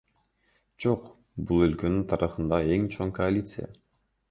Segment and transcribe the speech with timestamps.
[0.85, 1.11] Жок,
[1.51, 3.71] бул өлкөнүн тарыхындагы эң чоң коалиция.